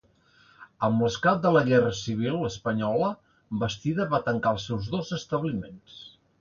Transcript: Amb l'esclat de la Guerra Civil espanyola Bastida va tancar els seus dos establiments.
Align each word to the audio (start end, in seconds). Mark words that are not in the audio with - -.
Amb 0.87 1.03
l'esclat 1.05 1.43
de 1.43 1.51
la 1.57 1.61
Guerra 1.67 1.91
Civil 1.99 2.39
espanyola 2.49 3.11
Bastida 3.67 4.11
va 4.17 4.23
tancar 4.31 4.57
els 4.57 4.69
seus 4.73 4.93
dos 4.99 5.17
establiments. 5.23 6.05